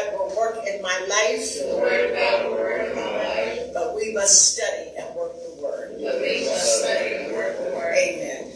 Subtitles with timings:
[0.00, 1.60] God will work in my life.
[1.60, 3.74] The word of God will work in my life.
[3.74, 5.96] But we must study and work the word.
[6.00, 7.94] But we must study and work the word.
[7.94, 8.52] Amen.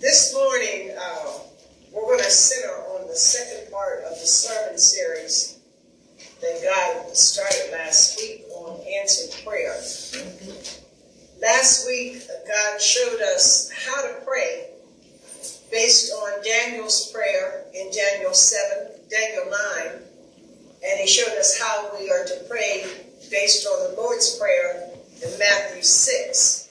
[0.00, 1.38] This morning, uh,
[1.92, 5.58] we're going to center on the second part of the sermon series
[6.40, 9.74] that God started last week on answered prayer.
[11.40, 14.70] Last week, God showed us how to pray
[15.70, 19.44] based on Daniel's prayer in Daniel 7, Daniel
[19.82, 20.03] 9,
[20.84, 22.84] and he showed us how we are to pray
[23.30, 24.90] based on the Lord's Prayer
[25.22, 26.68] in Matthew 6.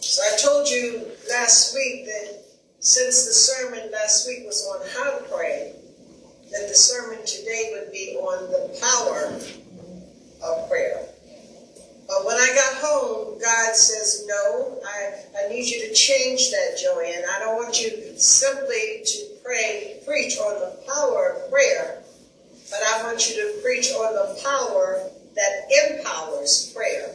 [0.00, 2.42] So I told you last week that
[2.80, 5.74] since the sermon last week was on how to pray,
[6.50, 9.34] that the sermon today would be on the power
[10.42, 11.04] of prayer.
[12.08, 16.78] But when I got home, God says, No, I, I need you to change that,
[16.82, 17.24] Joanne.
[17.30, 21.97] I don't want you simply to pray, preach on the power of prayer,
[22.70, 27.14] but I want you to preach on the power that empowers prayer.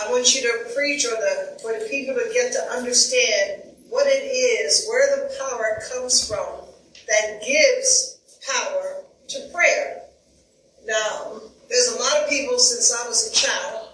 [0.00, 4.06] I want you to preach on the for the people to get to understand what
[4.06, 6.66] it is, where the power comes from
[7.08, 8.18] that gives
[8.48, 10.02] power to prayer.
[10.86, 13.88] Now, there's a lot of people since I was a child,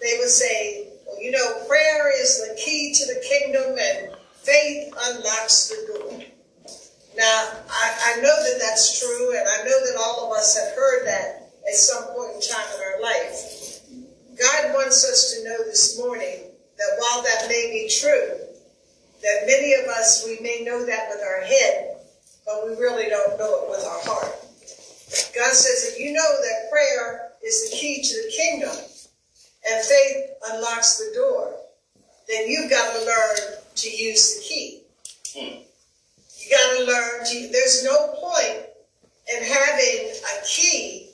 [0.00, 4.92] they would say, well, you know, prayer is the key to the kingdom and faith
[5.06, 6.20] unlocks the door.
[7.16, 10.74] Now, I, I know that that's true, and I know that all of us have
[10.74, 13.80] heard that at some point in time in our life.
[14.40, 18.38] God wants us to know this morning that while that may be true,
[19.22, 21.98] that many of us, we may know that with our head,
[22.44, 24.34] but we really don't know it with our heart.
[25.36, 28.76] God says, if you know that prayer is the key to the kingdom
[29.70, 31.54] and faith unlocks the door,
[32.28, 33.36] then you've got to learn
[33.76, 34.82] to use the key.
[35.34, 38.66] You got to learn to, there's no point
[39.36, 41.10] in having a key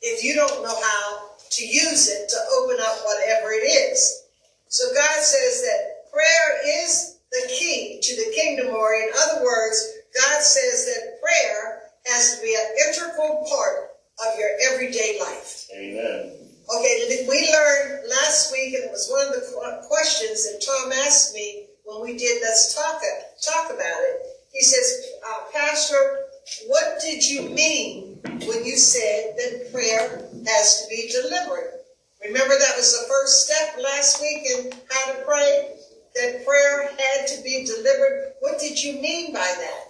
[0.00, 4.24] if you don't know how to use it to open up whatever it is.
[4.68, 9.94] So God says that prayer is the key to the kingdom, or in other words,
[10.14, 13.90] God says that prayer has to be an integral part
[14.26, 15.68] of your everyday life.
[15.74, 16.32] Amen.
[16.74, 21.34] Okay, we learned last week, and it was one of the questions that Tom asked
[21.34, 23.00] me when we did Let's Talk,
[23.42, 24.22] talk About It.
[24.52, 26.26] He says, uh, Pastor,
[26.66, 31.84] what did you mean when you said that prayer has to be deliberate?
[32.24, 35.74] Remember that was the first step last week in how to pray?
[36.14, 38.36] That prayer had to be deliberate.
[38.40, 39.84] What did you mean by that?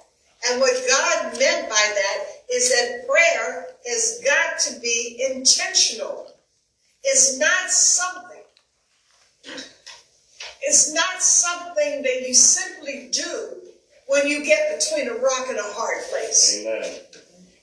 [0.49, 6.33] And what God meant by that is that prayer has got to be intentional.
[7.03, 8.43] It's not something.
[10.63, 13.57] It's not something that you simply do
[14.07, 16.61] when you get between a rock and a hard place.
[16.61, 17.01] Amen.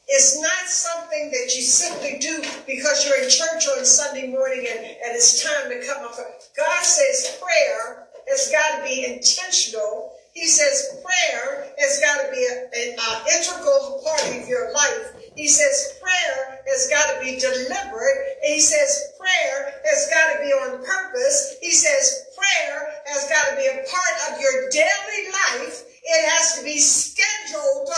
[0.07, 4.85] It's not something that you simply do because you're in church on Sunday morning and,
[4.85, 6.15] and it's time to come up.
[6.55, 12.45] God says prayer has got to be intentional he says prayer has got to be
[12.45, 12.97] an
[13.39, 15.15] integral part of your life.
[15.33, 18.35] He says prayer has got to be deliberate.
[18.43, 21.55] He says prayer has got to be on purpose.
[21.61, 25.85] He says prayer has got to be a part of your daily life.
[26.03, 27.89] It has to be scheduled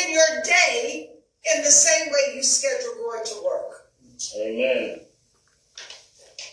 [0.00, 1.13] in your day
[1.52, 3.90] in the same way you schedule going to work.
[4.36, 5.00] Amen.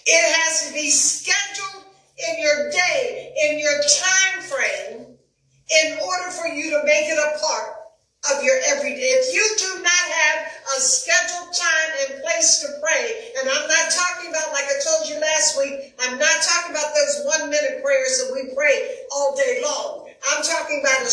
[0.06, 1.86] It has to be scheduled
[2.18, 5.06] in your day, in your time frame,
[5.84, 7.82] in order for you to make it a part
[8.30, 9.18] of your everyday.
[9.18, 13.88] If you do not have a scheduled time and place to pray, and I'm not
[13.90, 17.82] talking about, like I told you last week, I'm not talking about those one minute
[17.82, 20.10] prayers that we pray all day long.
[20.30, 21.10] I'm talking about a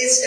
[0.00, 0.22] is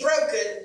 [0.00, 0.63] broken.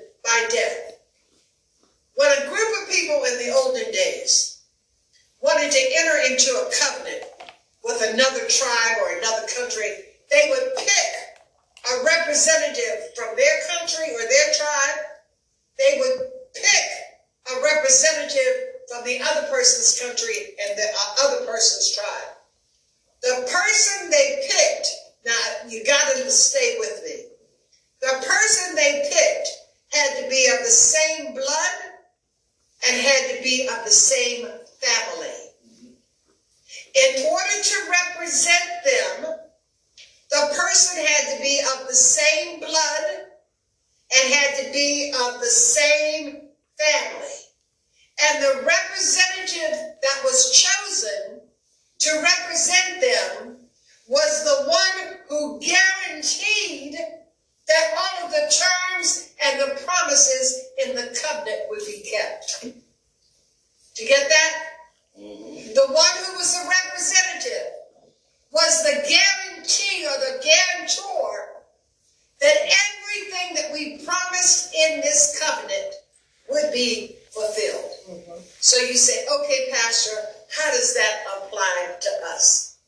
[76.72, 77.90] be fulfilled.
[78.08, 78.40] Mm-hmm.
[78.60, 80.16] So you say, okay, Pastor,
[80.56, 82.78] how does that apply to us?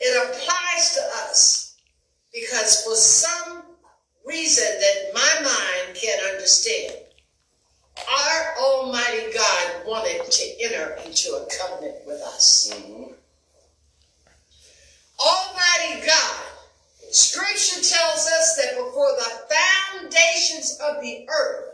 [0.00, 1.76] It applies to us
[2.32, 3.62] because for some
[4.26, 6.94] reason that my mind can't understand,
[7.98, 12.72] our Almighty God wanted to enter into a covenant with us.
[12.74, 13.12] Mm-hmm.
[15.20, 16.40] Almighty God,
[17.10, 19.54] Scripture tells us that before the
[20.00, 21.69] foundations of the earth,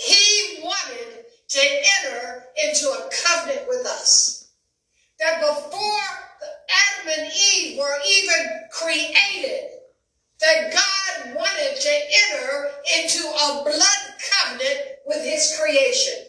[0.00, 4.48] he wanted to enter into a covenant with us.
[5.18, 6.00] That before
[6.42, 9.68] Adam and Eve were even created,
[10.40, 14.02] that God wanted to enter into a blood
[14.32, 16.24] covenant with his creation.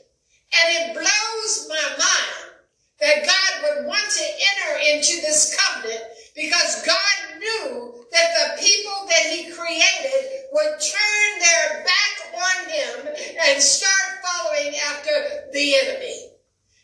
[0.51, 2.51] And it blows my mind
[2.99, 6.03] that God would want to enter into this covenant
[6.35, 13.15] because God knew that the people that he created would turn their back on him
[13.47, 16.31] and start following after the enemy.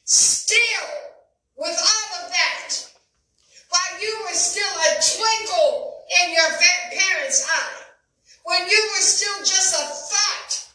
[0.05, 0.87] Still,
[1.57, 2.87] with all of that,
[3.69, 6.49] while you were still a twinkle in your
[6.97, 7.83] parents' eye,
[8.45, 10.67] when you were still just a thought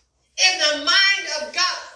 [0.52, 1.91] in the mind of God,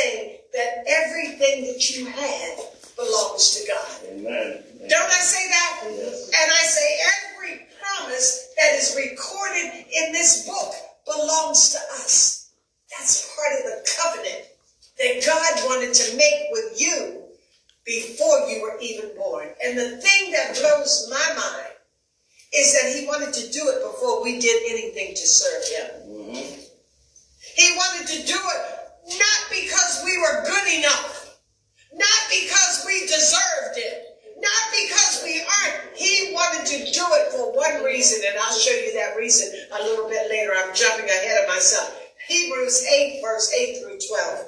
[0.00, 2.58] saying that everything that you have
[2.96, 3.96] belongs to God.
[4.08, 4.62] Amen.
[4.88, 5.80] Don't I say that?
[5.90, 6.26] Yes.
[6.28, 10.74] And I say every promise that is recorded in this book
[11.06, 12.50] belongs to us.
[12.90, 14.46] That's part of the covenant
[14.98, 17.22] that God wanted to make with you
[17.86, 19.48] before you were even born.
[19.64, 21.72] And the thing that blows my mind
[22.52, 25.90] is that he wanted to do it before we did anything to serve him.
[26.10, 26.64] Mhm.
[27.54, 28.79] He wanted to do it
[29.18, 31.40] not because we were good enough,
[31.92, 34.06] not because we deserved it,
[34.38, 35.96] not because we aren't.
[35.96, 39.82] He wanted to do it for one reason, and I'll show you that reason a
[39.82, 40.52] little bit later.
[40.56, 42.00] I'm jumping ahead of myself.
[42.28, 44.46] Hebrews 8, verse 8 through 12.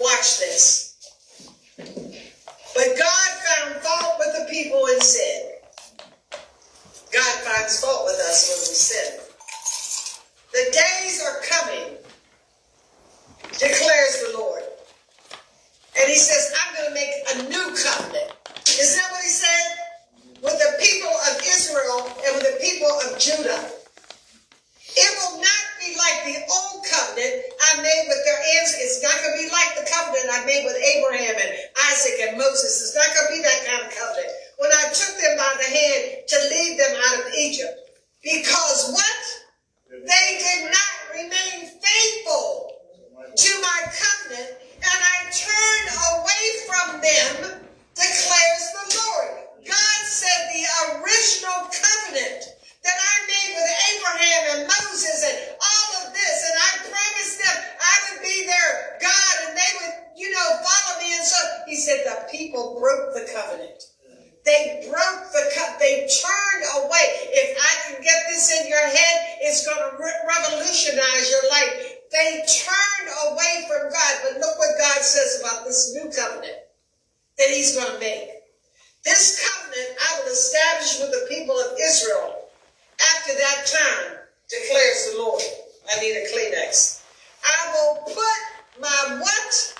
[0.00, 0.96] Watch this.
[1.76, 5.52] But God found fault with the people and said,
[7.12, 9.20] God finds fault with us when we sin.
[10.52, 11.96] The days are coming,
[13.54, 14.62] declares the Lord.
[15.96, 18.32] And he says, I'm going to make a new covenant.
[18.68, 19.64] Isn't that what he said?
[20.44, 23.72] With the people of Israel and with the people of Judah.
[24.96, 29.00] It will not be like the old covenant I made with their ancestors.
[29.00, 31.52] It's not going to be like the covenant I made with Abraham and
[31.92, 32.80] Isaac and Moses.
[32.84, 34.32] It's not going to be that kind of covenant.
[34.60, 37.76] When I took them by the hand to lead them out of Egypt.
[38.20, 39.20] Because what?
[39.88, 42.75] They did not remain faithful
[43.16, 47.34] to my covenant, and I turned away from them,
[47.96, 49.32] declares the Lord.
[49.64, 50.64] God said the
[51.00, 52.44] original covenant
[52.84, 57.56] that I made with Abraham and Moses and all of this, and I promised them
[57.80, 61.16] I would be their God and they would, you know, follow me.
[61.16, 63.82] And so he said the people broke the covenant.
[64.44, 65.80] They broke the cup.
[65.80, 67.06] They turned away.
[67.34, 71.95] If I can get this in your head, it's going to re- revolutionize your life.
[72.16, 74.14] They turned away from God.
[74.24, 76.56] But look what God says about this new covenant
[77.36, 78.30] that he's going to make.
[79.04, 82.48] This covenant I will establish with the people of Israel
[83.12, 84.18] after that time,
[84.48, 85.42] declares the Lord.
[85.92, 87.02] I need a Kleenex.
[87.44, 89.74] I will put my what?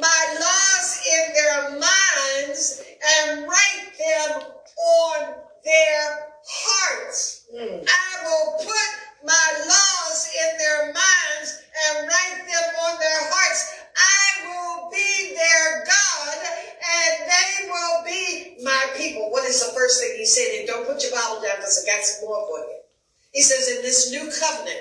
[0.00, 2.82] My laws in their minds
[3.18, 4.42] and write them
[4.78, 5.34] on
[5.64, 7.46] their hearts.
[7.52, 7.84] Hmm.
[7.84, 13.80] I will put my laws in their minds and write them on their hearts.
[13.96, 19.30] I will be their God and they will be my people.
[19.30, 20.58] What is the first thing he said?
[20.58, 22.78] And don't put your Bible down because I got some more for you.
[23.32, 24.80] He says, in this new covenant,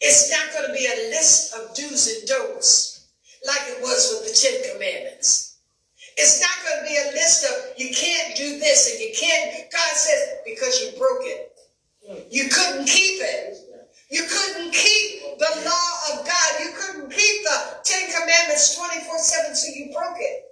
[0.00, 3.08] it's not going to be a list of do's and don'ts
[3.46, 5.58] like it was with the Ten Commandments.
[6.16, 9.70] It's not going to be a list of you can't do this and you can't.
[9.70, 11.52] God says, because you broke it.
[12.30, 13.65] You couldn't keep it.
[14.10, 16.50] You couldn't keep the law of God.
[16.60, 20.44] You couldn't keep the Ten Commandments 24 7, so you broke it.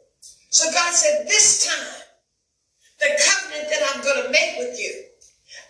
[0.50, 2.02] So God said, This time,
[2.99, 5.04] the covenant that I'm going to make with you,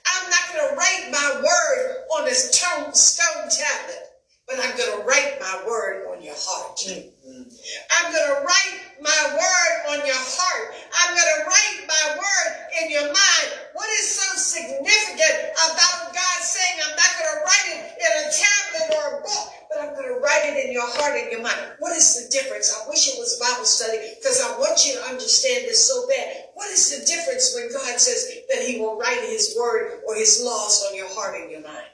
[0.06, 4.04] I'm not going to write my word on this stone, stone tablet,
[4.46, 5.00] but I'm going mm-hmm.
[5.00, 6.80] to write my word on your heart.
[6.86, 10.74] I'm going to write my word on your heart.
[11.00, 13.63] I'm going to write my word in your mind.
[13.74, 18.26] What is so significant about God saying I'm not going to write it in a
[18.30, 21.42] tablet or a book, but I'm going to write it in your heart and your
[21.42, 21.58] mind?
[21.82, 22.70] What is the difference?
[22.70, 26.54] I wish it was Bible study because I want you to understand this so bad.
[26.54, 30.38] What is the difference when God says that He will write His word or His
[30.38, 31.90] laws on your heart and your mind?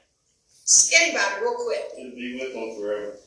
[0.93, 1.97] Anybody, real quick.
[1.97, 3.17] To be with them forever.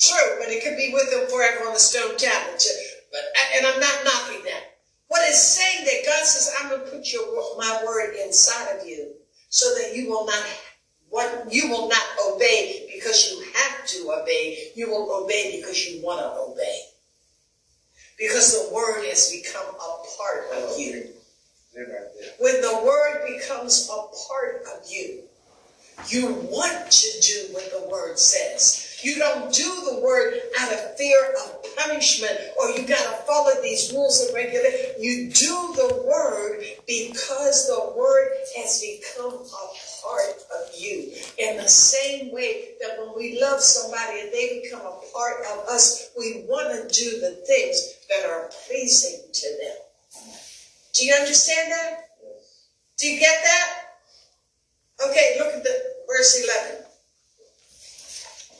[0.00, 2.64] True, but it could be with them forever on the stone tablet.
[3.12, 3.20] But
[3.60, 4.80] and I'm not knocking that.
[5.12, 5.91] What it's saying that
[6.22, 7.26] God says, I'm gonna put your
[7.58, 9.10] my word inside of you
[9.48, 10.44] so that you will not
[11.10, 14.70] what you will not obey because you have to obey.
[14.76, 16.78] You will obey because you want to obey.
[18.16, 21.08] Because the word has become a part of you.
[22.38, 25.24] When the word becomes a part of you,
[26.06, 29.00] you want to do what the word says.
[29.02, 33.52] You don't do the word out of fear of punishment or you got to follow
[33.62, 34.94] these rules and regulations.
[34.98, 39.66] You do the word because the word has become a
[40.02, 41.12] part of you.
[41.38, 45.68] In the same way that when we love somebody and they become a part of
[45.68, 49.76] us, we want to do the things that are pleasing to them.
[50.94, 52.08] Do you understand that?
[52.98, 53.68] Do you get that?
[55.08, 56.84] Okay, look at the verse 11.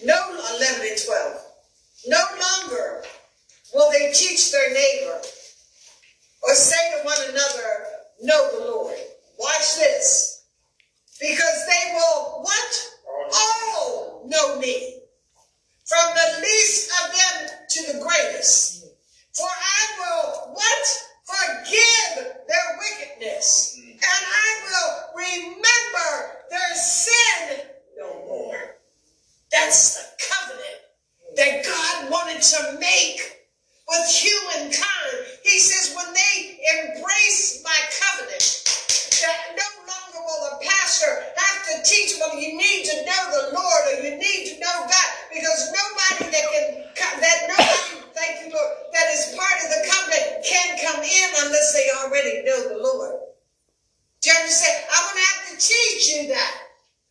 [0.04, 1.41] No, 11 and 12.
[2.06, 3.04] No longer
[3.74, 5.20] will they teach their neighbor
[6.42, 7.86] or say to one another,
[8.22, 8.96] know the Lord.
[9.38, 10.44] Watch this.
[11.20, 12.88] Because they will what?
[13.34, 14.98] All know me.
[15.84, 18.84] From the least of them to the greatest.
[19.34, 20.86] For I will what?
[21.24, 23.78] Forgive their wickedness.
[23.78, 26.10] And I will remember
[26.50, 27.64] their sin
[27.96, 28.76] no more.
[29.50, 30.80] That's the covenant
[31.36, 33.46] that God wanted to make
[33.88, 35.16] with humankind.
[35.44, 38.42] He says, when they embrace my covenant,
[39.22, 43.54] that no longer will the pastor have to teach them, you need to know the
[43.54, 48.52] Lord or you need to know God, because nobody that can, that nobody, thank you,
[48.52, 52.82] Lord, that is part of the covenant can come in unless they already know the
[52.82, 53.20] Lord.
[54.20, 54.84] Do you understand?
[54.90, 56.54] I'm going to have to teach you that.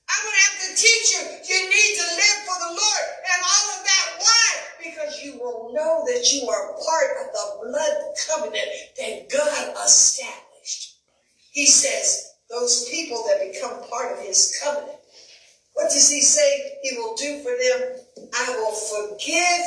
[0.10, 1.22] I'm going to have to teach you.
[1.48, 4.06] You need to live for the Lord and all of that.
[4.20, 4.48] Why?
[4.84, 7.96] Because you will know that you are part of the blood
[8.28, 8.68] covenant
[9.00, 10.98] that God established.
[11.52, 15.00] He says, those people that become part of his covenant,
[15.74, 18.30] what does he say he will do for them?
[18.34, 19.62] I will forgive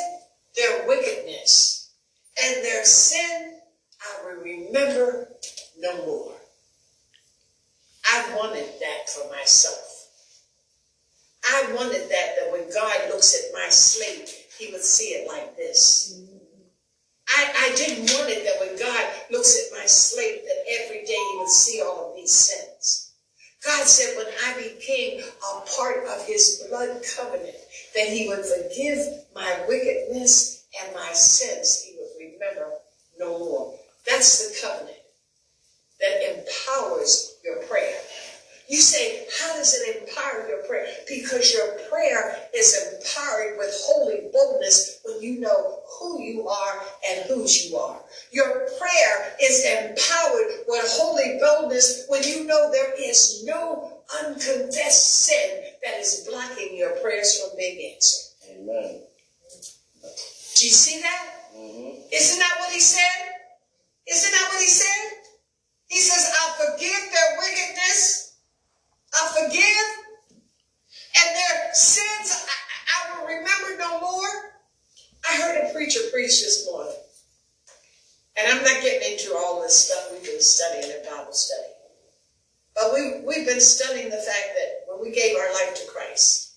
[0.56, 1.92] their wickedness
[2.42, 3.54] and their sin
[4.04, 5.28] I will remember
[5.78, 6.32] no more.
[8.12, 10.08] I wanted that for myself.
[11.46, 15.56] I wanted that, that when God looks at my slate, he would see it like
[15.56, 16.20] this.
[17.28, 21.14] I, I didn't want it that when God looks at my slate, that every day
[21.14, 23.12] he would see all of these sins.
[23.84, 27.54] God said when I became a part of his blood covenant,
[27.94, 31.84] that he would forgive my wickedness and my sins.
[31.84, 32.72] He would remember
[33.18, 33.78] no more.
[34.08, 34.96] That's the covenant
[36.00, 38.00] that empowers your prayer.
[38.66, 40.86] You say, how does it empower your prayer?
[41.06, 47.26] Because your prayer is empowered with holy boldness when you know who you are and
[47.26, 48.00] whose you are.
[48.32, 55.64] Your prayer is empowered with holy boldness when you know there is no unconfessed sin
[55.84, 58.32] that is blocking your prayers from being answered.
[58.50, 59.02] Amen.
[60.56, 61.50] Do you see that?
[61.54, 62.00] Mm-hmm.
[62.12, 63.34] Isn't that what he said?
[64.10, 65.18] Isn't that what he said?
[65.88, 68.23] He says, I'll forgive their wickedness
[69.14, 70.40] I forgive,
[71.16, 74.58] and their sins I, I will remember no more.
[75.28, 76.96] I heard a preacher preach this morning,
[78.36, 81.68] and I'm not getting into all this stuff we've been studying in Bible study.
[82.74, 86.54] But we, we've been studying the fact that when we gave our life to Christ,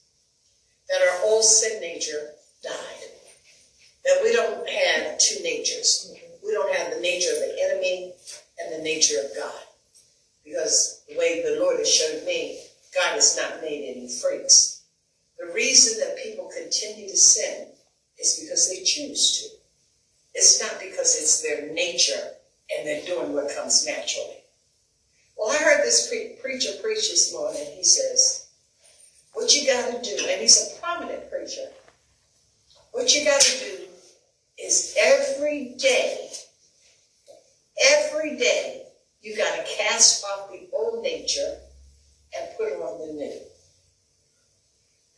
[0.89, 2.31] that our old sin nature
[2.63, 2.73] died.
[4.05, 6.11] That we don't have two natures.
[6.43, 8.13] We don't have the nature of the enemy
[8.59, 9.66] and the nature of God.
[10.47, 12.59] Because the way the Lord has showed me,
[12.95, 14.83] God has not made any freaks.
[15.37, 17.67] The reason that people continue to sin
[18.17, 19.57] is because they choose to.
[20.33, 22.31] It's not because it's their nature
[22.71, 24.37] and they're doing what comes naturally.
[25.37, 27.67] Well, I heard this pre- preacher preach this morning.
[27.75, 28.47] He says,
[29.33, 31.67] what you got to do, and he's a prominent preacher,
[32.91, 33.83] what you got to do
[34.57, 36.31] is every day,
[37.91, 38.86] every day,
[39.27, 41.57] you got to cast off the old nature
[42.33, 43.41] and put on the new.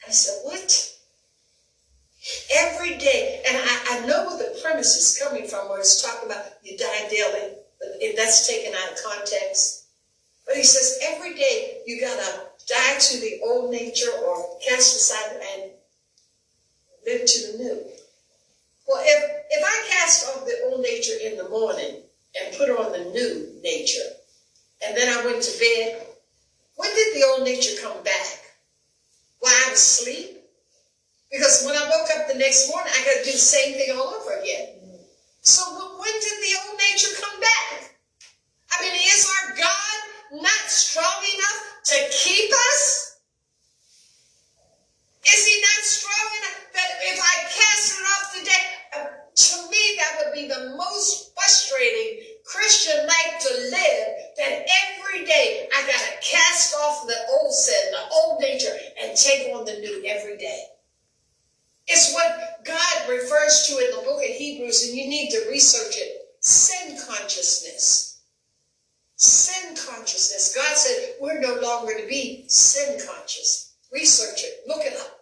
[0.08, 0.96] I said, what?
[2.52, 6.28] Every day, and I, I know where the premise is coming from, where it's talking
[6.28, 9.86] about you die daily, but if that's taken out of context.
[10.48, 14.96] But he says, every day you got to die to the old nature or cast
[14.96, 15.72] aside and
[17.06, 17.84] live to the new.
[18.88, 22.02] Well, if, if I cast off the old nature in the morning
[22.38, 24.10] and put on the new nature.
[24.86, 26.08] And then I went to bed.
[26.76, 28.40] When did the old nature come back?
[29.40, 30.38] While I was asleep?
[31.32, 33.92] Because when I woke up the next morning, I got to do the same thing
[33.92, 34.80] all over again.
[35.42, 35.64] So
[35.98, 37.96] when did the old nature come back?
[38.72, 43.10] I mean, is our God not strong enough to keep us?
[45.26, 48.66] Is he not strong enough that if I cast it off today,
[48.96, 55.26] uh, to me that would be the most frustrating Christian life to live that every
[55.26, 59.80] day I gotta cast off the old sin, the old nature, and take on the
[59.80, 60.64] new every day.
[61.88, 65.96] It's what God refers to in the book of Hebrews, and you need to research
[65.98, 66.36] it.
[66.40, 68.22] Sin consciousness.
[69.16, 70.56] Sin consciousness.
[70.56, 73.74] God said we're no longer to be sin conscious.
[73.92, 74.62] Research it.
[74.68, 75.20] Look it up.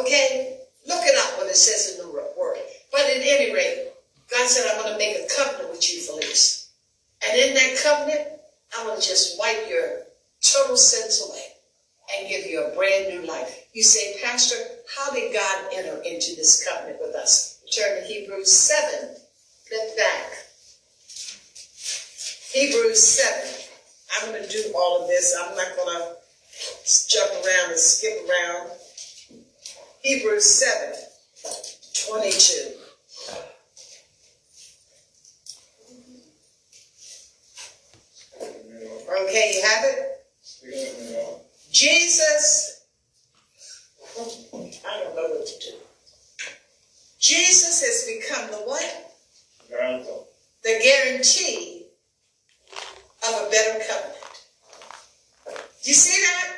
[0.00, 0.60] Okay?
[0.86, 2.58] Look it up what it says in the word.
[2.92, 3.88] But at any rate,
[4.30, 6.70] God said, I'm going to make a covenant with you, Felice.
[7.28, 8.28] And in that covenant,
[8.76, 10.02] I'm going to just wipe your
[10.40, 11.44] total sins away
[12.16, 13.66] and give you a brand new life.
[13.72, 14.56] You say, Pastor,
[14.96, 17.60] how did God enter into this covenant with us?
[17.76, 19.10] Turn to Hebrews 7.
[19.68, 20.32] Flip back.
[22.52, 23.64] Hebrews 7.
[24.22, 25.36] I'm going to do all of this.
[25.38, 26.16] I'm not going to
[27.08, 28.70] jump around and skip around.
[30.02, 30.94] Hebrews 7,
[32.06, 32.76] 22.
[39.20, 40.06] Okay, you have it?
[41.72, 42.84] Jesus,
[44.16, 45.76] I don't know what to do.
[47.26, 49.16] Jesus has become the what?
[50.62, 51.86] The guarantee
[53.26, 54.14] of a better covenant.
[55.82, 56.52] Do you see that?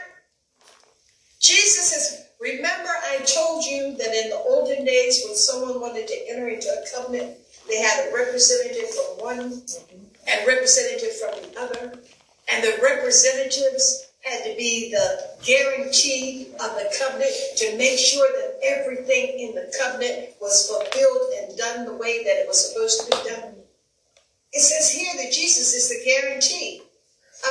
[1.40, 6.28] Jesus has, remember I told you that in the olden days when someone wanted to
[6.28, 11.98] enter into a covenant, they had a representative from one and representative from the other.
[12.52, 18.47] And the representatives had to be the guarantee of the covenant to make sure that
[18.62, 23.06] everything in the covenant was fulfilled and done the way that it was supposed to
[23.06, 23.54] be done.
[24.52, 26.82] It says here that Jesus is the guarantee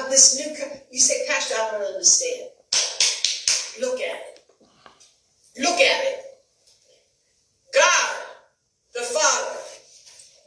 [0.01, 0.83] of this new covenant.
[0.91, 2.49] You say, Pastor, I don't understand.
[3.79, 4.43] Look at it.
[5.59, 6.19] Look at it.
[7.73, 8.15] God,
[8.93, 9.59] the Father,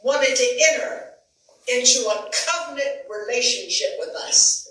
[0.03, 1.11] wanted to enter
[1.73, 4.67] into a covenant relationship with us.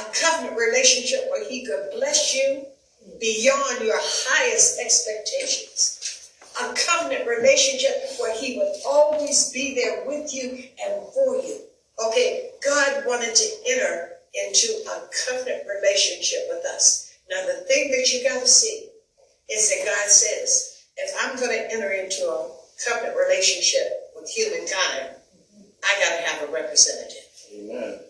[0.00, 2.66] A covenant relationship where he could bless you
[3.20, 6.30] beyond your highest expectations.
[6.60, 11.60] A covenant relationship where he would always be there with you and for you.
[12.04, 17.16] Okay, God wanted to enter into a covenant relationship with us.
[17.30, 18.88] Now, the thing that you got to see
[19.50, 22.50] is that God says, if I'm going to enter into a
[22.86, 25.16] covenant relationship with humankind,
[25.84, 27.24] I got to have a representative.
[27.54, 28.00] Amen.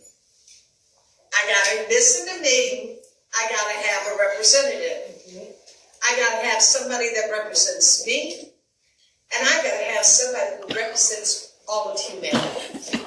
[1.34, 2.97] I got to listen to me.
[3.34, 5.52] I got to have a representative.
[6.08, 8.52] I got to have somebody that represents me.
[9.36, 13.04] And I got to have somebody who represents all of humanity.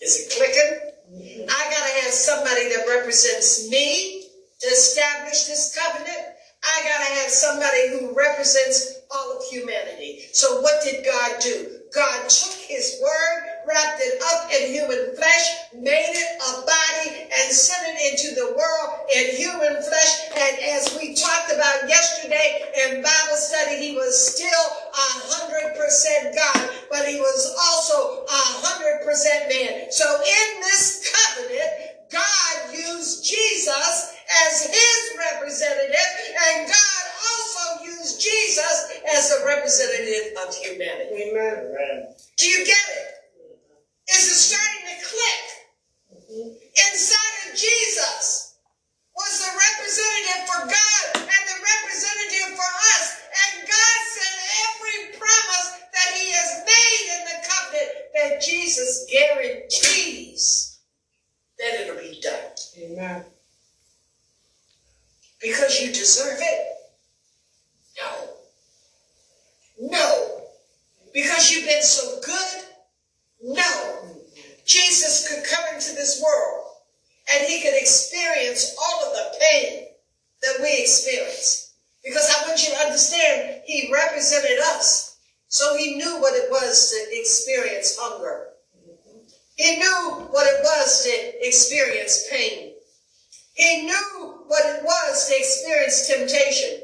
[0.00, 1.48] Is it clicking?
[1.48, 4.26] I got to have somebody that represents me
[4.60, 6.18] to establish this covenant.
[6.64, 10.24] I got to have somebody who represents all of humanity.
[10.32, 11.80] So what did God do?
[11.94, 17.48] God took his word, wrapped it up in human flesh, made it a body, and
[17.52, 20.12] sent it into the world in human flesh.
[20.36, 26.34] And as we talked about yesterday in Bible study, he was still a hundred percent
[26.34, 29.90] God, but he was also a hundred percent man.
[29.90, 34.14] So in this covenant, God used Jesus
[34.46, 36.10] as his representative,
[36.48, 41.30] and God also used Jesus as a representative of humanity.
[41.30, 42.14] Amen.
[42.36, 43.23] Do you get it?
[44.10, 45.44] Is it starting to click?
[46.92, 48.58] Inside of Jesus
[49.16, 53.22] was the representative for God and the representative for us.
[53.32, 54.36] And God said
[54.66, 60.78] every promise that he has made in the covenant that Jesus guarantees
[61.58, 62.50] that it'll be done.
[62.78, 63.24] Amen.
[65.40, 66.66] Because you deserve it?
[68.00, 68.28] No.
[69.90, 70.40] No.
[71.12, 72.64] Because you've been so good?
[73.44, 74.16] No.
[74.64, 76.64] Jesus could come into this world
[77.30, 79.88] and he could experience all of the pain
[80.42, 81.74] that we experience.
[82.02, 85.18] Because I want you to understand, he represented us.
[85.48, 88.48] So he knew what it was to experience hunger.
[89.56, 92.72] He knew what it was to experience pain.
[93.52, 96.83] He knew what it was to experience temptation.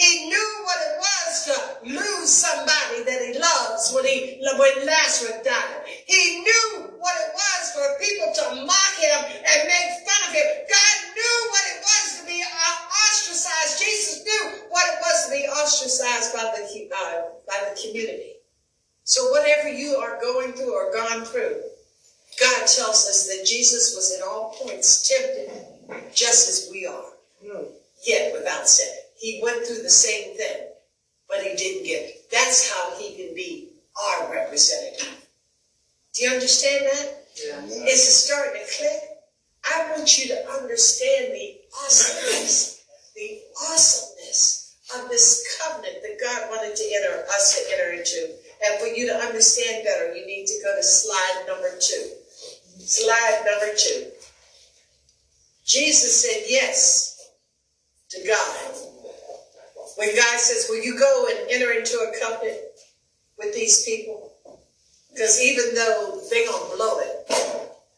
[0.00, 1.56] He knew what it was to
[1.92, 5.84] lose somebody that he loves when he when Lazarus died.
[6.06, 10.48] He knew what it was for people to mock him and make fun of him.
[10.72, 13.78] God knew what it was to be ostracized.
[13.78, 18.40] Jesus knew what it was to be ostracized by the uh, by the community.
[19.04, 21.60] So whatever you are going through or gone through,
[22.40, 25.52] God tells us that Jesus was at all points tempted,
[26.14, 27.12] just as we are,
[28.06, 28.99] yet without sin.
[29.20, 30.68] He went through the same thing,
[31.28, 32.30] but he didn't get it.
[32.32, 33.68] That's how he can be
[34.02, 35.26] our representative.
[36.14, 37.26] Do you understand that?
[37.36, 37.64] Yeah.
[37.66, 39.00] Is it starting to click?
[39.70, 42.82] I want you to understand the awesomeness,
[43.14, 48.34] the awesomeness of this covenant that God wanted to enter us to enter into.
[48.64, 52.10] And for you to understand better, you need to go to slide number two.
[52.78, 54.06] Slide number two.
[55.64, 57.30] Jesus said yes
[58.08, 58.90] to God.
[59.96, 62.60] When God says, Will you go and enter into a covenant
[63.38, 64.32] with these people?
[65.12, 67.26] Because even though they're going to blow it,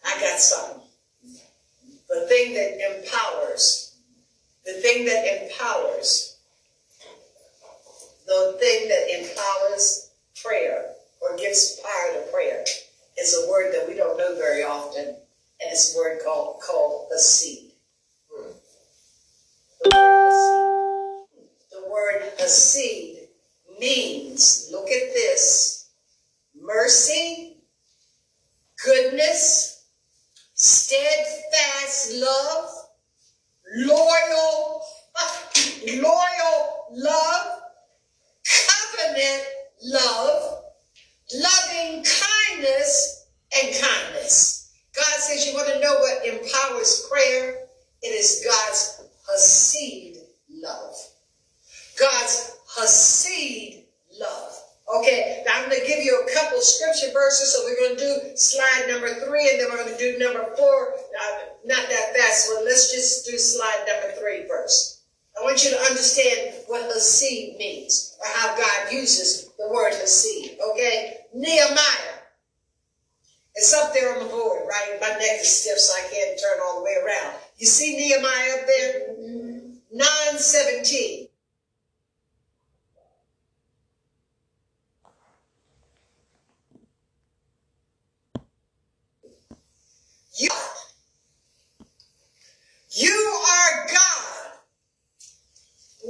[0.05, 0.83] I got something.
[2.09, 3.95] The thing that empowers,
[4.65, 6.37] the thing that empowers,
[8.27, 10.11] the thing that empowers
[10.43, 12.65] prayer or gives power to prayer
[13.19, 15.17] is a word that we don't know very often, and
[15.61, 17.73] it's a word called, called Hesed.
[19.83, 20.62] The word Hesed.
[21.93, 23.29] Word Hesed
[23.79, 25.91] means, look at this,
[26.59, 27.59] mercy,
[28.85, 29.85] goodness,
[30.55, 32.71] steadfast love,
[33.77, 34.83] loyal,
[36.03, 37.61] loyal love,
[38.69, 39.45] covenant
[39.83, 40.65] love,
[41.35, 43.27] loving kindness,
[43.63, 44.73] and kindness.
[44.95, 47.67] God says you want to know what empowers prayer?
[48.03, 50.19] It is God's Hesed
[50.51, 50.95] love.
[51.99, 53.85] God's Hesed
[54.21, 54.53] love.
[54.99, 57.55] Okay, now I'm going to give you a couple scripture verses.
[57.55, 60.55] So we're going to do slide number three, and then we're going to do number
[60.57, 60.93] four.
[60.93, 65.01] Uh, not that fast, so let's just do slide number three first.
[65.39, 70.59] I want you to understand what Hesed means, or how God uses the word Hesed.
[70.73, 72.21] Okay, Nehemiah.
[73.55, 74.99] It's up there on the board, right?
[75.01, 77.35] My neck is stiff, so I can't turn all the way around.
[77.59, 79.15] You see Nehemiah up there?
[79.93, 81.22] 917.
[90.39, 90.49] You,
[92.93, 93.13] you
[93.51, 94.53] are God,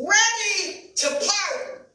[0.09, 1.87] ready to pardon,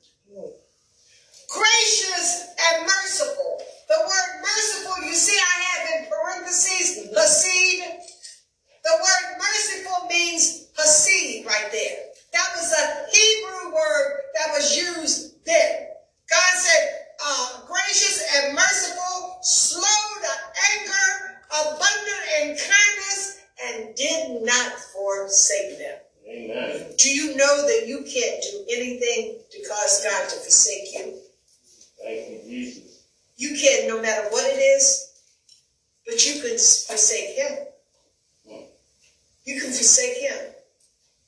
[1.49, 3.61] gracious and merciful.
[3.89, 7.83] The word merciful, you see, I have in parentheses, Hesed.
[8.83, 11.97] The word merciful means Hesed right there.
[12.33, 15.87] That was a Hebrew word that was used then.
[16.29, 16.89] God said,
[17.25, 19.81] uh, gracious and merciful, slow
[20.21, 20.29] to
[20.79, 25.99] anger, abundant in kindness, and did not forsake them.
[26.27, 26.86] Amen.
[26.97, 31.19] Do you know that you can't do anything to cause God to forsake you?
[32.01, 33.03] Thank you, Jesus.
[33.38, 35.12] You can't, no matter what it is,
[36.05, 37.57] but you can forsake Him.
[39.45, 40.53] You can forsake Him.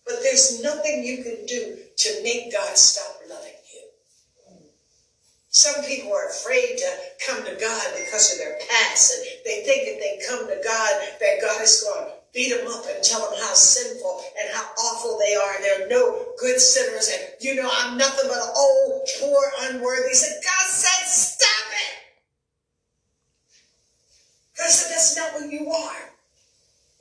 [0.06, 3.84] But there's nothing you can do to make God stop loving you.
[5.50, 6.90] Some people are afraid to
[7.28, 11.02] come to God because of their past, and they think if they come to God,
[11.20, 14.64] that God is going to beat them up and tell them how sinful and how
[14.64, 18.54] awful they are, and they're no good sinners, and you know, I'm nothing but an
[18.56, 20.10] old, poor, unworthy.
[20.10, 21.96] He said, God said, stop it!
[24.58, 26.14] God said, that's not what you are.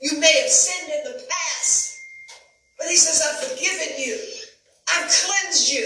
[0.01, 1.99] You may have sinned in the past,
[2.77, 4.17] but he says, I've forgiven you.
[4.95, 5.85] I've cleansed you.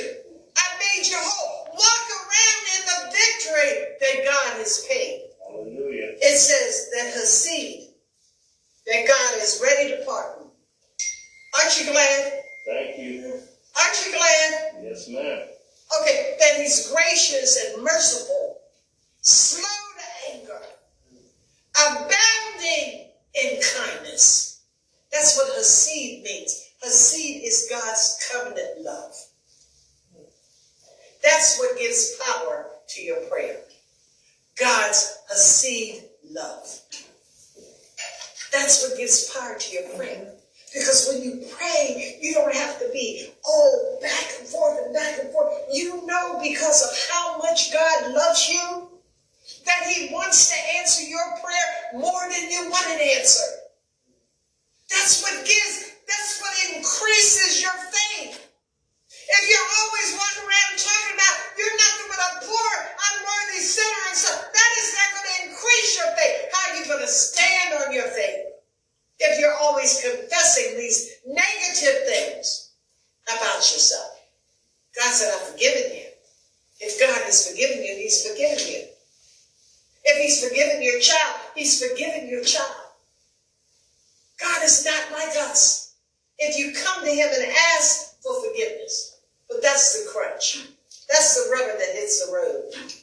[0.55, 1.65] I've made you whole.
[1.73, 5.23] Walk around in the victory that God has paid.
[5.49, 6.13] Hallelujah.
[6.21, 7.82] It says that Hesed,
[8.87, 10.47] that God is ready to pardon.
[11.59, 12.33] Aren't you glad?
[12.65, 13.39] Thank you.
[13.79, 14.83] Aren't you glad?
[14.83, 15.47] Yes, ma'am.
[16.01, 18.59] Okay, that he's gracious and merciful,
[19.21, 20.61] slow to anger,
[21.75, 24.61] abounding in kindness.
[25.11, 26.69] That's what Hesed means.
[26.81, 29.13] Hesed is God's covenant love.
[31.23, 33.59] That's what gives power to your prayer.
[34.59, 36.79] God's Hesed love.
[38.53, 40.31] That's what gives power to your prayer.
[40.73, 45.19] Because when you pray, you don't have to be all back and forth and back
[45.19, 45.53] and forth.
[45.73, 48.89] You know because of how much God loves you
[49.65, 53.43] that He wants to answer your prayer more than you want an answer.
[54.89, 58.37] That's what gives, that's what increases your faith.
[59.09, 62.71] If you're always walking around talking about you're nothing but a poor,
[63.13, 64.89] unworthy sinner and stuff, that is
[65.73, 66.49] increase your faith.
[66.51, 68.45] How are you going to stand on your faith?
[69.19, 72.71] If you're always confessing these negative things
[73.25, 74.19] about yourself.
[74.95, 76.05] God said, I've forgiven you.
[76.79, 78.83] If God has forgiven you, He's forgiven you.
[80.03, 81.39] If He's forgiven your child.
[81.55, 82.69] He's forgiven your child.
[84.39, 85.95] God is not like us.
[86.37, 90.67] If you come to him and ask for forgiveness, but that's the crutch.
[91.07, 92.93] That's the rubber that hits the road.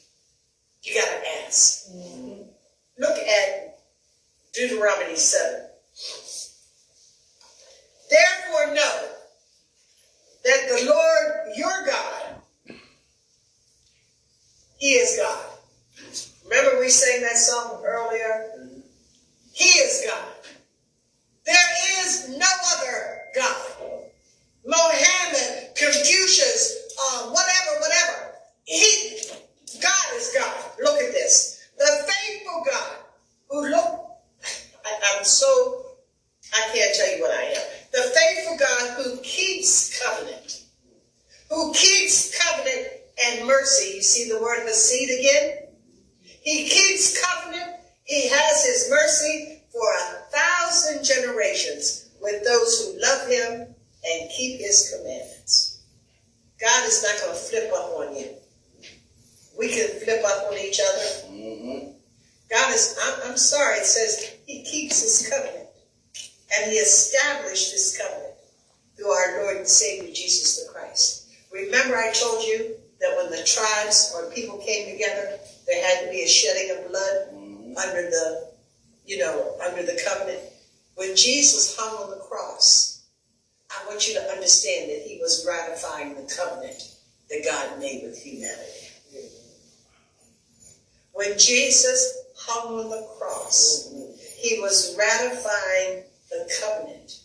[0.83, 1.89] You got to ask.
[1.89, 2.30] Mm-hmm.
[3.01, 3.79] Look at
[4.53, 5.69] Deuteronomy 7.
[8.11, 9.09] Therefore, know
[10.45, 12.77] that the Lord your God,
[14.77, 15.47] He is God.
[16.45, 18.51] Remember we sang that song earlier?
[19.55, 20.35] He is God.
[21.47, 24.01] There is no other God.
[24.67, 28.35] Mohammed, Confucius, uh, whatever, whatever.
[28.65, 29.21] He,
[29.81, 30.55] God is God.
[30.83, 31.61] Look at this.
[31.81, 32.97] The faithful God
[33.49, 34.11] who look,
[34.85, 35.87] I, I'm so,
[36.55, 37.63] I can't tell you what I am.
[37.91, 40.65] The faithful God who keeps covenant,
[41.49, 42.87] who keeps covenant
[43.27, 43.95] and mercy.
[43.97, 45.69] You see the word Hesed again?
[46.23, 47.77] He keeps covenant.
[48.05, 54.61] He has his mercy for a thousand generations with those who love him and keep
[54.61, 55.83] his commandments.
[56.61, 58.35] God is not going to flip up on you.
[59.59, 61.35] We can flip up on each other.
[61.35, 61.91] Mm-hmm.
[62.51, 65.69] God is, I'm, I'm sorry, it says he keeps his covenant.
[66.59, 68.35] And he established this covenant
[68.97, 71.29] through our Lord and Savior Jesus the Christ.
[71.53, 76.11] Remember I told you that when the tribes or people came together, there had to
[76.11, 77.77] be a shedding of blood mm-hmm.
[77.77, 78.51] under the,
[79.07, 80.41] you know, under the covenant.
[80.97, 83.05] When Jesus hung on the cross,
[83.71, 85.47] I want you to understand that he was
[86.01, 86.95] ratifying the covenant
[87.29, 88.89] that God made with humanity.
[91.13, 93.93] When Jesus hung on the cross,
[94.39, 97.21] he was ratifying the covenant.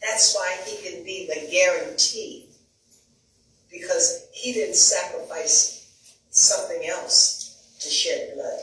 [0.00, 2.46] That's why he can be the guarantee.
[3.70, 8.60] Because he didn't sacrifice something else to shed blood.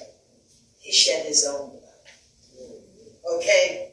[0.79, 3.35] He shed his own blood.
[3.35, 3.91] Okay?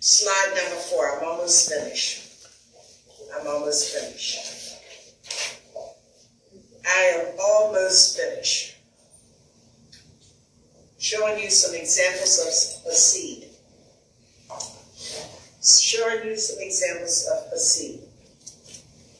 [0.00, 1.18] Slide number four.
[1.18, 2.21] I'm almost finished.
[3.34, 4.38] I'm almost finished.
[6.86, 8.76] I am almost finished.
[10.98, 13.48] Showing you some examples of a seed.
[15.62, 18.00] Showing you some examples of a seed.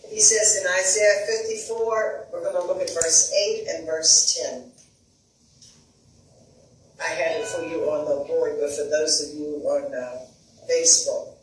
[0.09, 4.71] He says in Isaiah 54, we're going to look at verse 8 and verse 10.
[7.03, 10.27] I had it for you on the board, but for those of you on uh,
[10.71, 11.35] Facebook.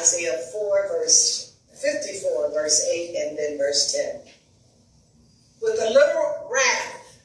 [0.00, 1.43] Isaiah 4, verse
[1.84, 4.20] 54, verse 8, and then verse 10.
[5.60, 7.20] With a little wrath,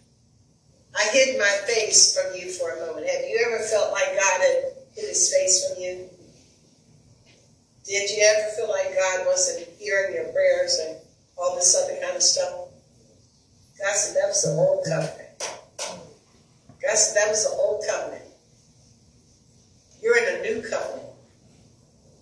[0.95, 3.07] I hid my face from you for a moment.
[3.07, 4.63] Have you ever felt like God had
[4.95, 6.09] hid his face from you?
[7.85, 10.97] Did you ever feel like God wasn't hearing your prayers and
[11.37, 12.67] all this other kind of stuff?
[13.79, 15.29] God said that was the old covenant.
[16.81, 18.25] God said that was the old covenant.
[20.01, 21.07] You're in a new covenant.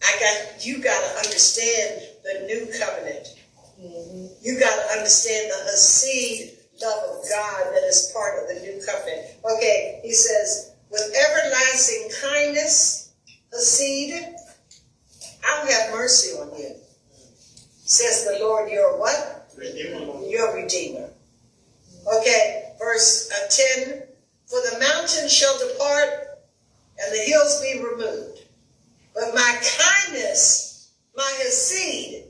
[0.04, 3.36] I got you got to understand the new covenant.
[3.82, 4.28] Mm-hmm.
[4.42, 8.82] You got to understand the Hesed love of God that is part of the new
[8.86, 9.28] covenant.
[9.46, 13.14] Okay, he says, with everlasting kindness,
[13.52, 14.24] Hesed,
[15.48, 16.76] I'll have mercy on you.
[17.84, 19.50] Says the Lord, you're what?
[19.58, 20.22] Redeemer.
[20.28, 21.10] You're Redeemer.
[22.20, 24.04] Okay, verse uh, 10,
[24.46, 26.10] for the mountains shall depart
[27.00, 28.38] and the hills be removed
[29.18, 30.77] but my kindness,
[31.18, 32.26] my Hesed,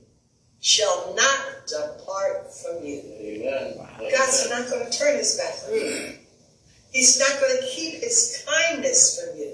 [0.61, 3.01] shall not depart from you.
[3.19, 3.75] Amen.
[3.99, 6.13] God's not going to turn his back on you.
[6.91, 9.53] He's not going to keep his kindness from you.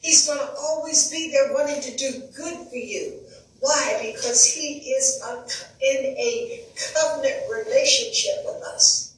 [0.00, 3.20] He's going to always be there wanting to do good for you.
[3.60, 4.12] Why?
[4.14, 5.44] Because he is a,
[5.84, 9.16] in a covenant relationship with us.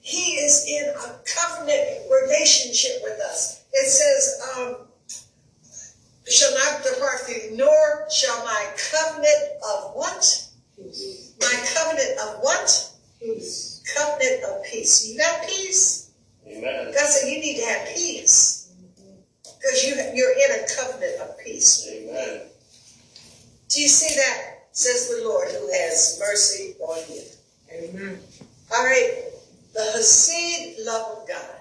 [0.00, 3.62] He is in a covenant relationship with us.
[3.72, 4.76] It says, um,
[6.30, 10.48] shall not depart from you, nor shall my covenant of what?
[10.76, 11.34] Peace.
[11.40, 12.92] My covenant of what?
[13.20, 13.82] Peace.
[13.96, 15.08] Covenant of peace.
[15.08, 16.10] You got peace?
[16.46, 16.92] Amen.
[16.92, 18.72] God said you need to have peace.
[19.42, 21.88] Because you, you're in a covenant of peace.
[21.90, 22.42] Amen.
[23.68, 24.68] Do you see that?
[24.72, 27.22] Says the Lord who has mercy on you.
[27.72, 28.18] Amen.
[28.74, 29.24] All right.
[29.74, 31.56] The Hesed love of God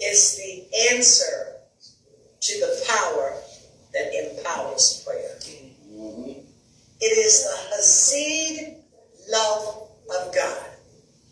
[0.00, 1.53] is the answer
[2.44, 3.32] to the power
[3.94, 5.38] that empowers prayer.
[5.40, 6.40] Mm-hmm.
[7.00, 8.76] It is the Hesed
[9.32, 10.66] love of God.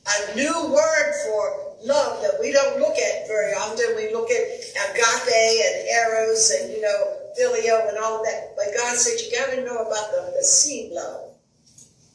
[0.07, 3.95] A new word for love that we don't look at very often.
[3.97, 8.55] We look at agape and eros and, you know, phileo and all that.
[8.57, 11.31] But God said you got to know about the Hesed love.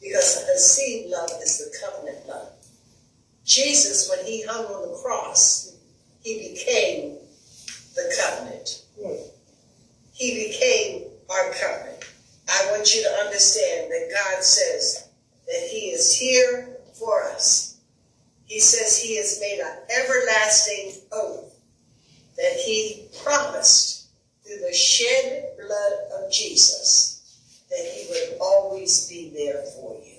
[0.02, 2.50] Because the Hesed love is the covenant love.
[3.46, 5.76] Jesus, when he hung on the cross,
[6.24, 7.18] he became
[7.96, 8.84] the covenant.
[10.14, 12.06] He became our covenant.
[12.50, 15.10] I want you to understand that God says
[15.46, 17.78] that he is here for us.
[18.46, 21.54] He says he has made an everlasting oath
[22.38, 24.08] that he promised
[24.46, 27.18] through the shed blood of Jesus
[27.70, 30.18] that he would always be there for you.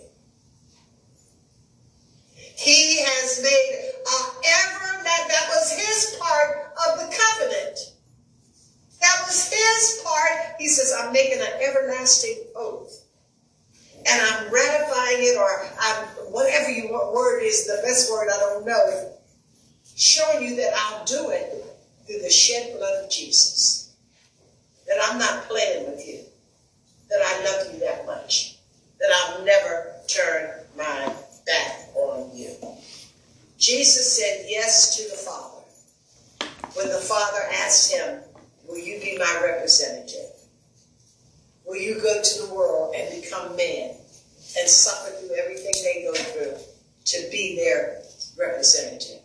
[2.36, 7.78] He has made an ever that that was his part of the covenant.
[9.00, 10.56] That was his part.
[10.58, 13.04] He says, I'm making an everlasting oath.
[14.08, 18.64] And I'm ratifying it, or I'm whatever you word is the best word, I don't
[18.64, 19.12] know.
[19.96, 21.64] Showing you that I'll do it
[22.06, 23.96] through the shed blood of Jesus.
[24.86, 26.20] That I'm not playing with you.
[27.10, 28.56] That I love you that much.
[29.00, 31.12] That I'll never turn my
[31.46, 32.54] back on you.
[33.58, 35.58] Jesus said yes to the Father.
[36.74, 38.20] When the Father asked him,
[38.68, 40.37] Will you be my representative?
[41.68, 43.90] Will you go to the world and become man
[44.58, 46.56] and suffer through everything they go through
[47.04, 48.00] to be their
[48.38, 49.20] representative?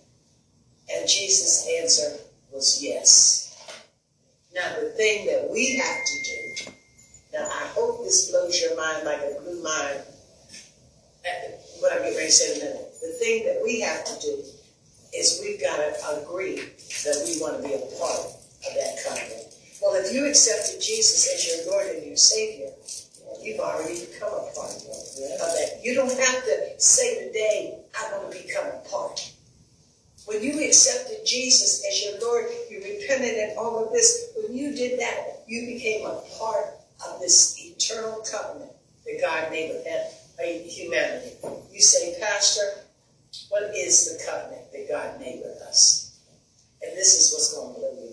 [0.93, 2.21] And Jesus' answer
[2.51, 3.55] was yes.
[4.53, 6.71] Now, the thing that we have to do,
[7.33, 10.01] now I hope this blows your mind like it blew mine,
[11.79, 12.93] what I'm getting ready to say in a minute.
[13.01, 14.43] The thing that we have to do
[15.15, 19.52] is we've got to agree that we want to be a part of that covenant.
[19.83, 22.69] Well, if you accepted Jesus as your Lord and your Savior,
[23.43, 25.81] you've already become a part of that.
[25.83, 29.29] You don't have to say today, I want to become a part.
[30.25, 34.73] When you accepted Jesus as your Lord, you repented and all of this, when you
[34.73, 36.67] did that, you became a part
[37.05, 38.71] of this eternal covenant
[39.05, 41.35] that God made with uh, humanity.
[41.73, 42.85] You say, Pastor,
[43.49, 46.17] what is the covenant that God made with us?
[46.81, 48.12] And this is what's going to mind.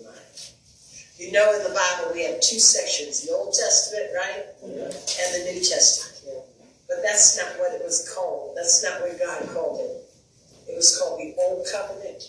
[1.21, 4.43] You know, in the Bible, we have two sections the Old Testament, right?
[4.65, 4.85] Yeah.
[4.85, 6.19] And the New Testament.
[6.25, 6.41] Yeah.
[6.89, 8.57] But that's not what it was called.
[8.57, 10.71] That's not what God called it.
[10.71, 12.23] It was called the Old Covenant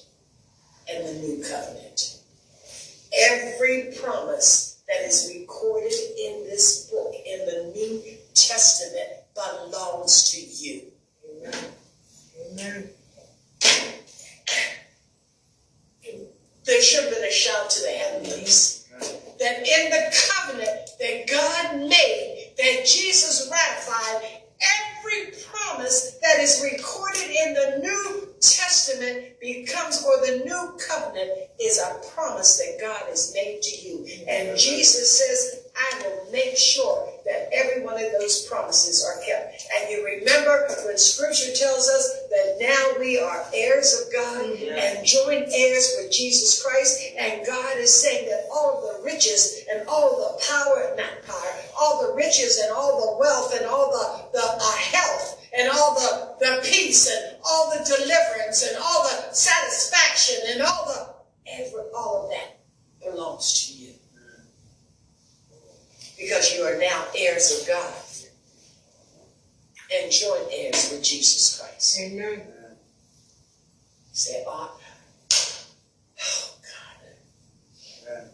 [0.93, 2.18] and the New Covenant.
[3.18, 8.03] Every promise that is recorded in this book, in the New
[8.34, 10.82] Testament, belongs to you.
[11.40, 11.55] Amen.
[12.53, 12.90] Amen.
[16.64, 18.81] There should have been a shout to the heavenlies
[19.43, 27.28] that in the covenant that God made, that Jesus ratified, every promise that is recorded
[27.28, 31.30] in the New Testament becomes, or the New Covenant
[31.61, 34.07] is a promise that God has made to you.
[34.28, 39.64] And Jesus says, I will make sure that every one of those promises are kept.
[39.74, 45.06] And you remember when Scripture tells us that now we are heirs of God and
[45.06, 49.88] joint heirs with Jesus Christ, and God is saying that all of the riches and
[49.88, 54.38] all the power, not power, all the riches and all the wealth and all the,
[54.38, 59.34] the uh, health and all the, the peace and all the deliverance and all the
[59.34, 61.12] satisfaction and all the
[61.50, 62.60] every all of that
[63.04, 63.92] belongs to you
[66.32, 67.92] because you are now heirs of God
[69.94, 72.00] and joint heirs with Jesus Christ.
[72.00, 72.40] Amen.
[74.12, 74.80] Say, oh,
[76.20, 76.54] oh
[78.08, 78.30] God.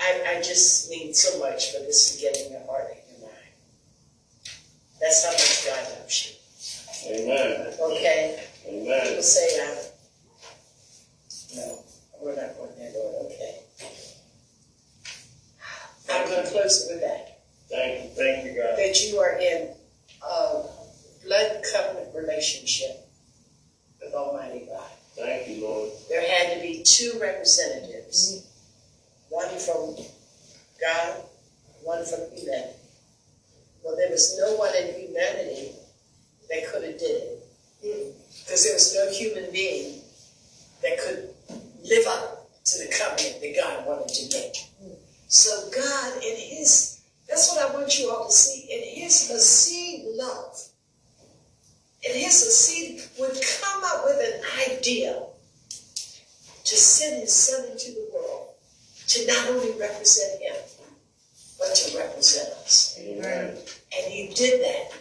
[0.00, 3.28] I, I just need so much for this to get in your heart and your
[3.28, 3.52] mind.
[5.00, 7.14] That's how much God loves you.
[7.14, 7.74] Amen.
[7.80, 8.44] Okay?
[8.66, 9.06] Amen.
[9.06, 9.78] People say,
[11.54, 11.78] no,
[12.20, 13.26] we're not going there, Lord.
[13.26, 13.63] Okay.
[16.10, 17.40] I'm going to close it with that.
[17.70, 18.10] Thank you.
[18.10, 18.76] Thank you, God.
[18.76, 19.70] That you are in
[20.22, 20.62] a
[21.24, 23.08] blood covenant relationship
[24.02, 24.90] with Almighty God.
[25.16, 25.90] Thank you, Lord.
[26.08, 28.46] There had to be two representatives.
[29.30, 29.96] One from
[30.80, 31.22] God,
[31.82, 32.74] one from humanity.
[33.82, 35.72] Well, there was no one in humanity
[36.50, 37.40] that could have did it.
[38.44, 40.00] Because there was no human being
[40.82, 41.28] that could
[41.84, 44.56] live up to the covenant that God wanted to make.
[45.28, 50.16] So God, in His, that's what I want you all to see, in His Hesed
[50.16, 50.56] love,
[52.02, 54.40] in His Hesed would come up with an
[54.70, 55.22] idea
[56.94, 58.50] to send His Son into the world
[59.08, 60.54] to not only represent Him,
[61.58, 62.96] but to represent us.
[63.00, 63.50] Amen.
[63.50, 64.92] And He did that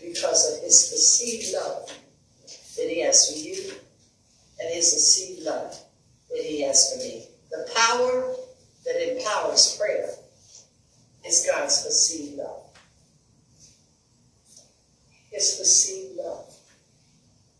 [0.00, 1.88] because of His Hesed love
[2.76, 3.72] that He has for you,
[4.60, 5.76] and His Hesed love
[6.30, 7.26] that He has for me.
[7.50, 8.34] The power
[8.84, 10.10] that empowers prayer
[11.24, 12.64] is God's perceived love.
[15.30, 16.52] His perceived love.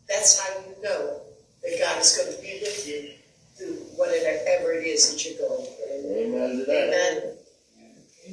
[0.08, 1.20] That's how you know
[1.62, 3.17] that God is going to be with you
[3.98, 5.98] whatever it is that you're going through.
[6.14, 6.64] Amen.
[6.70, 7.34] Amen.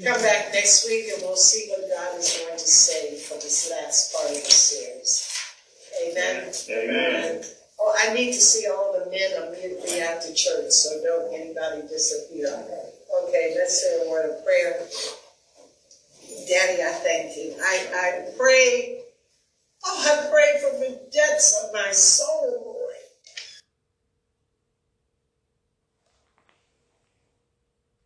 [0.03, 3.71] Come back next week and we'll see what God is going to say for this
[3.71, 5.31] last part of the series.
[6.05, 6.51] Amen.
[6.69, 7.43] Amen.
[7.79, 12.47] Oh, I need to see all the men immediately after church, so don't anybody disappear.
[13.23, 14.87] Okay, let's say a word of prayer.
[16.47, 17.55] Daddy, I thank you.
[17.61, 19.01] I, I pray,
[19.85, 22.64] oh, I pray from the depths of my soul